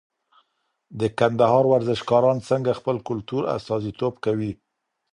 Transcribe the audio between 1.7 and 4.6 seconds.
ورزشکاران څنګه خپل کلتور استازیتوب کوي؟